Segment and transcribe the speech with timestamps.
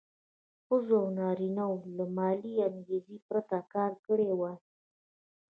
[0.65, 4.57] ښځو او نارینه وو له مالي انګېزې پرته کار کړی وای.